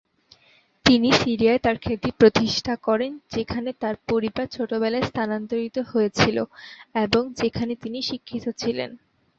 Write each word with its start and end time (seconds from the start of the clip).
তিনি 0.85 1.09
সিরিয়ায় 1.11 1.59
তার 1.59 1.77
খ্যাতি 1.77 2.09
প্রতিষ্ঠা 2.11 2.75
করেন, 2.83 3.11
যেখানে 3.31 3.69
তার 3.79 3.95
পরিবার 4.09 4.45
ছোটবেলায় 4.47 5.07
স্থানান্তরিত 5.07 5.77
হয়েছিল 5.91 6.37
এবং 6.95 7.23
যেখানে 7.33 7.73
তিনি 7.75 7.99
শিক্ষিত 8.01 8.45
ছিলেন। 8.57 8.89